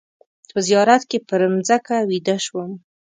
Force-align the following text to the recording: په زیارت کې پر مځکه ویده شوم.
په 0.51 0.59
زیارت 0.67 1.01
کې 1.09 1.17
پر 1.27 1.41
مځکه 1.53 1.95
ویده 2.09 2.37
شوم. 2.45 2.71